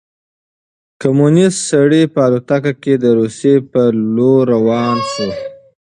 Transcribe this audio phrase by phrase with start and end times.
[1.01, 3.81] کمونیست سړی په الوتکه کې د روسيې په
[4.15, 5.29] لور روان شو.